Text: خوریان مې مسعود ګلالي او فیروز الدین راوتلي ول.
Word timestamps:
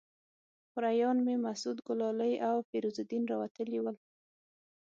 خوریان 0.71 1.17
مې 1.25 1.35
مسعود 1.45 1.77
ګلالي 1.87 2.33
او 2.49 2.55
فیروز 2.69 2.95
الدین 3.01 3.23
راوتلي 3.31 3.79
ول. 3.81 3.97